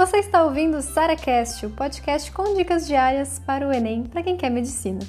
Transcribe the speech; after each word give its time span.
Você 0.00 0.16
está 0.16 0.42
ouvindo 0.42 0.78
o 0.78 0.80
SaraCast, 0.80 1.66
o 1.66 1.70
podcast 1.72 2.32
com 2.32 2.54
dicas 2.54 2.86
diárias 2.86 3.38
para 3.38 3.68
o 3.68 3.70
Enem 3.70 4.04
para 4.04 4.22
quem 4.22 4.34
quer 4.34 4.48
medicina. 4.48 5.00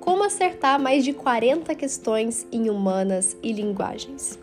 Como 0.00 0.24
acertar 0.24 0.80
mais 0.80 1.04
de 1.04 1.12
40 1.12 1.72
questões 1.76 2.44
em 2.50 2.68
humanas 2.68 3.36
e 3.40 3.52
linguagens? 3.52 4.40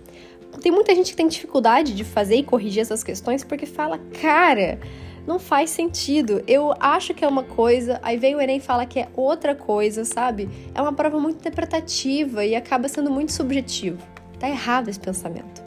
Tem 0.62 0.72
muita 0.72 0.96
gente 0.96 1.12
que 1.12 1.18
tem 1.18 1.28
dificuldade 1.28 1.94
de 1.94 2.06
fazer 2.06 2.38
e 2.38 2.44
corrigir 2.44 2.82
essas 2.82 3.04
questões 3.04 3.44
porque 3.44 3.66
fala, 3.66 4.00
cara, 4.22 4.80
não 5.28 5.38
faz 5.38 5.70
sentido. 5.70 6.42
Eu 6.48 6.74
acho 6.80 7.14
que 7.14 7.24
é 7.24 7.28
uma 7.28 7.44
coisa, 7.44 8.00
aí 8.02 8.18
vem 8.18 8.34
o 8.34 8.42
Enem 8.42 8.62
fala 8.62 8.86
que 8.86 9.00
é 9.00 9.10
outra 9.14 9.54
coisa, 9.54 10.06
sabe? 10.06 10.50
É 10.74 10.82
uma 10.82 10.94
prova 10.94 11.20
muito 11.20 11.36
interpretativa 11.36 12.46
e 12.46 12.56
acaba 12.56 12.88
sendo 12.88 13.12
muito 13.12 13.34
subjetivo. 13.34 14.02
Tá 14.40 14.48
errado 14.48 14.88
esse 14.88 15.00
pensamento. 15.00 15.62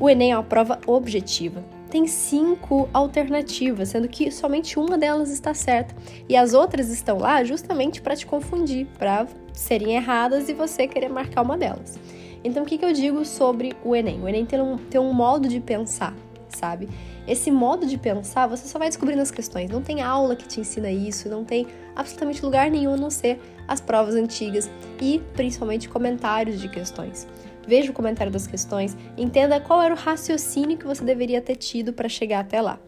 O 0.00 0.08
Enem 0.08 0.32
é 0.32 0.36
uma 0.36 0.42
prova 0.42 0.80
objetiva. 0.86 1.62
Tem 1.90 2.06
cinco 2.06 2.88
alternativas, 2.94 3.90
sendo 3.90 4.08
que 4.08 4.30
somente 4.30 4.78
uma 4.78 4.96
delas 4.96 5.30
está 5.30 5.52
certa. 5.52 5.94
E 6.26 6.34
as 6.34 6.54
outras 6.54 6.88
estão 6.88 7.18
lá 7.18 7.44
justamente 7.44 8.00
para 8.00 8.16
te 8.16 8.24
confundir, 8.24 8.86
para 8.98 9.26
serem 9.52 9.94
erradas 9.94 10.48
e 10.48 10.54
você 10.54 10.88
querer 10.88 11.10
marcar 11.10 11.42
uma 11.42 11.58
delas. 11.58 11.98
Então, 12.42 12.62
o 12.62 12.66
que, 12.66 12.78
que 12.78 12.84
eu 12.84 12.92
digo 12.92 13.24
sobre 13.26 13.76
o 13.84 13.94
Enem? 13.94 14.22
O 14.22 14.28
Enem 14.28 14.46
tem 14.46 14.60
um, 14.60 14.78
tem 14.78 15.00
um 15.00 15.12
modo 15.12 15.46
de 15.46 15.60
pensar, 15.60 16.14
sabe? 16.56 16.88
Esse 17.26 17.50
modo 17.50 17.86
de 17.86 17.96
pensar 17.96 18.46
você 18.46 18.66
só 18.66 18.78
vai 18.78 18.88
descobrindo 18.88 19.22
as 19.22 19.30
questões. 19.30 19.70
Não 19.70 19.82
tem 19.82 20.02
aula 20.02 20.36
que 20.36 20.46
te 20.46 20.60
ensina 20.60 20.90
isso, 20.90 21.28
não 21.28 21.44
tem 21.44 21.66
absolutamente 21.94 22.44
lugar 22.44 22.70
nenhum 22.70 22.94
a 22.94 22.96
não 22.96 23.10
ser 23.10 23.40
as 23.68 23.80
provas 23.80 24.14
antigas 24.14 24.70
e 25.00 25.20
principalmente 25.34 25.88
comentários 25.88 26.60
de 26.60 26.68
questões. 26.68 27.26
Veja 27.66 27.90
o 27.90 27.94
comentário 27.94 28.32
das 28.32 28.46
questões, 28.46 28.96
entenda 29.16 29.60
qual 29.60 29.80
era 29.80 29.94
o 29.94 29.96
raciocínio 29.96 30.76
que 30.76 30.86
você 30.86 31.04
deveria 31.04 31.40
ter 31.40 31.56
tido 31.56 31.92
para 31.92 32.08
chegar 32.08 32.40
até 32.40 32.60
lá. 32.60 32.78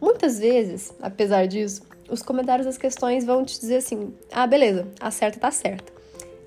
Muitas 0.00 0.38
vezes, 0.38 0.92
apesar 1.00 1.46
disso, 1.46 1.82
os 2.10 2.22
comentários 2.22 2.66
das 2.66 2.78
questões 2.78 3.24
vão 3.24 3.44
te 3.44 3.58
dizer 3.60 3.76
assim: 3.76 4.12
ah, 4.32 4.46
beleza, 4.46 4.88
a 5.00 5.10
certa 5.10 5.38
tá 5.38 5.50
certa. 5.50 5.92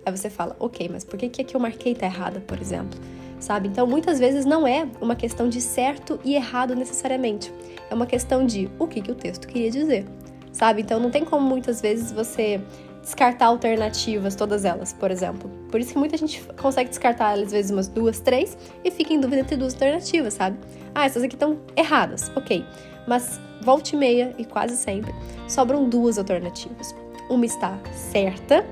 Aí 0.06 0.16
você 0.16 0.30
fala, 0.30 0.56
ok, 0.60 0.88
mas 0.92 1.04
por 1.04 1.18
que, 1.18 1.30
que 1.30 1.42
aqui 1.42 1.56
eu 1.56 1.60
marquei 1.60 1.96
tá 1.96 2.06
errada, 2.06 2.40
por 2.40 2.62
exemplo? 2.62 3.00
Sabe? 3.46 3.68
Então, 3.68 3.86
muitas 3.86 4.20
vezes 4.20 4.44
não 4.46 4.68
é 4.68 4.88
uma 5.00 5.16
questão 5.16 5.48
de 5.48 5.62
certo 5.62 6.20
e 6.24 6.36
errado 6.36 6.76
necessariamente. 6.76 7.54
É 7.90 7.94
uma 7.94 8.08
questão 8.08 8.46
de 8.46 8.70
o 8.80 8.88
que, 8.88 9.02
que 9.02 9.12
o 9.12 9.16
texto 9.16 9.48
queria 9.48 9.70
dizer, 9.70 10.06
sabe? 10.52 10.82
Então, 10.82 11.00
não 11.00 11.12
tem 11.12 11.24
como 11.24 11.48
muitas 11.48 11.80
vezes 11.80 12.12
você 12.12 12.60
descartar 13.02 13.46
alternativas, 13.46 14.36
todas 14.36 14.66
elas, 14.66 14.92
por 14.92 15.12
exemplo. 15.12 15.48
Por 15.70 15.80
isso 15.80 15.94
que 15.94 16.00
muita 16.00 16.18
gente 16.18 16.42
consegue 16.60 16.90
descartar, 16.90 17.34
às 17.34 17.52
vezes, 17.52 17.70
umas 17.70 17.88
duas, 17.88 18.20
três 18.20 18.58
e 18.84 18.90
fica 18.90 19.14
em 19.14 19.20
dúvida 19.20 19.42
entre 19.42 19.56
duas 19.56 19.74
alternativas, 19.74 20.34
sabe? 20.34 20.58
Ah, 20.94 21.06
essas 21.06 21.22
aqui 21.22 21.36
estão 21.36 21.60
erradas, 21.76 22.32
ok. 22.36 22.66
Mas 23.08 23.40
volte 23.62 23.96
e 23.96 24.00
meia, 24.00 24.34
e 24.40 24.44
quase 24.44 24.76
sempre, 24.76 25.14
sobram 25.48 25.88
duas 25.88 26.18
alternativas. 26.18 26.96
Uma 27.30 27.46
está 27.46 27.78
certa 27.94 28.66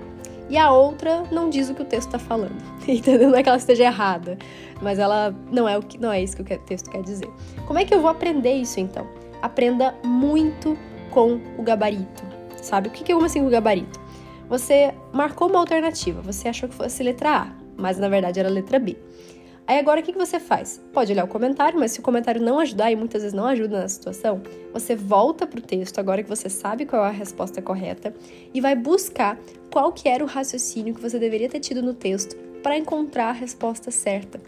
e 0.54 0.58
a 0.60 0.70
outra 0.70 1.24
não 1.32 1.50
diz 1.50 1.72
o 1.72 1.74
que 1.74 1.82
o 1.82 1.86
texto 1.86 2.10
está 2.10 2.20
falando. 2.20 2.62
Entendeu? 2.88 3.32
Não 3.32 3.38
é 3.40 3.42
que 3.42 3.50
ela 3.50 3.58
esteja 3.58 3.86
errada, 3.86 4.38
mas 4.84 5.00
ela 5.00 5.36
não 5.52 5.68
é 5.68 5.76
o 5.76 5.82
que 5.82 5.98
não 5.98 6.12
é 6.12 6.22
isso 6.22 6.38
que 6.38 6.44
o 6.44 6.60
texto 6.60 6.92
quer 6.92 7.02
dizer. 7.02 7.28
Como 7.66 7.80
é 7.80 7.86
que 7.86 7.92
eu 7.92 8.00
vou 8.00 8.12
aprender 8.12 8.54
isso 8.54 8.80
então? 8.80 9.08
Aprenda 9.42 9.96
muito 10.04 10.78
com 11.10 11.40
o 11.58 11.64
gabarito. 11.64 12.24
Sabe? 12.62 12.88
O 12.88 12.92
que 12.92 13.12
é 13.12 13.16
uma 13.16 13.26
assim 13.26 13.40
com 13.40 13.48
o 13.48 13.50
gabarito? 13.50 14.00
Você 14.48 14.94
marcou 15.12 15.50
uma 15.50 15.58
alternativa, 15.58 16.22
você 16.22 16.48
achou 16.48 16.70
que 16.70 16.76
fosse 16.76 17.02
letra 17.02 17.36
A, 17.36 17.48
mas 17.76 17.98
na 17.98 18.08
verdade 18.08 18.40
era 18.40 18.48
letra 18.48 18.78
B. 18.78 18.96
Aí 19.66 19.80
agora 19.80 20.02
o 20.02 20.04
que, 20.04 20.12
você 20.12 20.42
faz? 20.42 20.82
Pode 20.92 21.14
olhar 21.14 21.24
o 21.24 21.28
comentário, 21.28 21.80
mas 21.80 21.92
se 21.92 22.00
o 22.02 22.04
comentário 22.04 22.42
não 22.42 22.60
ajudar, 22.60 22.92
e 22.92 22.98
muitas 22.98 23.22
vezes 23.22 23.34
não 23.34 23.48
ajuda 23.48 23.80
na 23.80 23.88
situação, 23.88 24.42
você 24.74 24.94
volta 24.94 25.48
para 25.48 25.58
o 25.58 25.62
texto, 25.62 26.00
agora 26.00 26.22
que 26.22 26.28
você 26.28 26.50
sabe 26.50 26.86
qual 26.86 27.06
é 27.06 27.08
a 27.08 27.12
resposta 27.12 27.62
correta, 27.62 28.14
e 28.54 28.60
vai 28.60 28.76
buscar 28.76 29.40
qual 29.74 29.92
que 29.92 30.08
era 30.08 30.24
o 30.24 30.28
raciocínio 30.28 30.94
que 30.94 31.02
você 31.02 31.18
deveria 31.18 31.50
ter 31.50 31.60
tido 31.60 31.82
no 31.82 31.96
texto 31.96 32.36
para 32.62 32.78
encontrar 32.78 33.30
a 33.30 33.32
resposta 33.32 33.90
certa. 33.90 34.40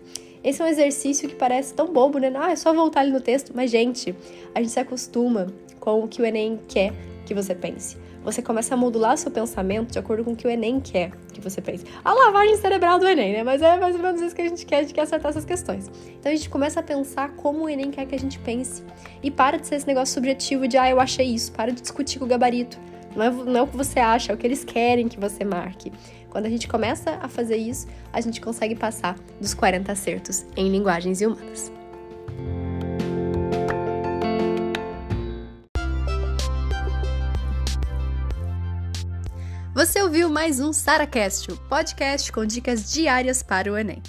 Esse 0.44 0.62
é 0.62 0.66
um 0.66 0.68
exercício 0.68 1.28
que 1.28 1.34
parece 1.34 1.74
tão 1.74 1.92
bobo, 1.92 2.20
né? 2.20 2.32
Ah, 2.36 2.52
é 2.52 2.56
só 2.56 2.72
voltar 2.72 3.00
ali 3.00 3.12
no 3.12 3.20
texto. 3.20 3.52
Mas, 3.56 3.72
gente, 3.72 4.16
a 4.54 4.62
gente 4.62 4.72
se 4.72 4.80
acostuma 4.80 5.48
com 5.80 6.04
o 6.04 6.08
que 6.08 6.22
o 6.22 6.26
Enem 6.26 6.60
quer 6.68 6.94
que 7.26 7.34
você 7.34 7.56
pense 7.56 7.98
você 8.26 8.42
começa 8.42 8.74
a 8.74 8.78
modular 8.78 9.16
seu 9.20 9.30
pensamento 9.30 9.92
de 9.92 10.00
acordo 10.00 10.24
com 10.24 10.32
o 10.32 10.36
que 10.36 10.48
o 10.48 10.50
Enem 10.50 10.82
quer 10.82 11.12
que 11.32 11.40
você 11.40 11.62
pense. 11.62 11.86
A 12.04 12.12
lavagem 12.12 12.58
cerebral 12.58 12.98
do 12.98 13.08
Enem, 13.08 13.34
né? 13.34 13.44
Mas 13.44 13.62
é 13.62 13.78
mais 13.78 13.96
ou 13.96 14.02
menos 14.02 14.20
isso 14.20 14.36
que 14.36 14.42
a 14.42 14.50
gente 14.50 14.66
quer, 14.66 14.78
a 14.78 14.82
gente 14.82 14.96
quer 14.96 15.02
acertar 15.02 15.30
essas 15.30 15.46
questões. 15.46 15.92
Então 16.20 16.32
a 16.32 16.36
gente 16.36 16.50
começa 16.50 16.80
a 16.80 16.84
pensar 16.84 17.30
como 17.36 17.66
o 17.66 17.70
Enem 17.70 17.92
quer 17.92 18.08
que 18.08 18.16
a 18.16 18.20
gente 18.20 18.40
pense. 18.40 18.84
E 19.22 19.30
para 19.30 19.58
de 19.58 19.68
ser 19.68 19.76
esse 19.76 19.86
negócio 19.86 20.16
subjetivo 20.16 20.68
de, 20.68 20.76
ah, 20.76 20.90
eu 20.90 21.00
achei 21.00 21.28
isso. 21.28 21.52
Para 21.52 21.72
de 21.72 21.82
discutir 21.82 22.18
com 22.18 22.26
o 22.26 22.28
gabarito. 22.28 22.80
Não 23.16 23.24
é, 23.24 23.30
não 23.30 23.58
é 23.58 23.62
o 23.62 23.68
que 23.68 23.78
você 23.78 24.00
acha, 24.00 24.32
é 24.32 24.36
o 24.36 24.38
que 24.38 24.46
eles 24.46 24.64
querem 24.66 25.08
que 25.08 25.20
você 25.20 25.46
marque. 25.46 25.92
Quando 26.30 26.48
a 26.48 26.50
gente 26.50 26.68
começa 26.68 27.18
a 27.22 27.30
fazer 27.30 27.56
isso, 27.56 27.88
a 28.12 28.20
gente 28.20 28.42
consegue 28.42 28.76
passar 28.76 29.16
dos 29.40 29.54
40 29.54 29.92
acertos 29.92 30.46
em 30.58 30.70
linguagens 30.70 31.22
humanas. 31.22 31.72
Você 39.74 40.02
ouviu 40.02 40.30
mais 40.30 40.60
um 40.60 40.72
SaraCast, 40.72 41.52
o 41.52 41.58
podcast 41.58 42.32
com 42.32 42.46
dicas 42.46 42.92
diárias 42.92 43.44
para 43.44 43.72
o 43.72 43.78
Enem. 43.78 44.02